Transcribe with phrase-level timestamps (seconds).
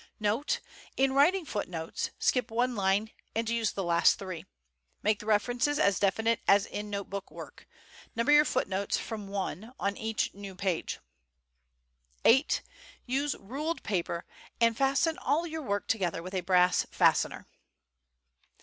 [0.19, 0.61] Note.
[0.97, 4.45] In writing footnotes, skip one line and use the last three.
[5.03, 7.67] Make the references as definite as in note book work.
[8.15, 10.97] Number your footnotes from "1" on each new page.
[12.23, 12.47] VIII.
[13.05, 14.25] Use ruled paper
[14.59, 17.45] and fasten all your work together with a brass fastener.